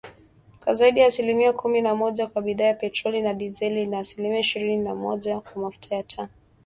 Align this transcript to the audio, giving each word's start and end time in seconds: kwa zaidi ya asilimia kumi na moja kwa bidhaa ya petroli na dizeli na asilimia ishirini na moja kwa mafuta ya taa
kwa 0.63 0.73
zaidi 0.73 0.99
ya 0.99 1.07
asilimia 1.07 1.53
kumi 1.53 1.81
na 1.81 1.95
moja 1.95 2.27
kwa 2.27 2.41
bidhaa 2.41 2.63
ya 2.65 2.73
petroli 2.73 3.21
na 3.21 3.33
dizeli 3.33 3.87
na 3.87 3.99
asilimia 3.99 4.39
ishirini 4.39 4.83
na 4.83 4.95
moja 4.95 5.39
kwa 5.39 5.61
mafuta 5.61 5.95
ya 5.95 6.03
taa 6.03 6.27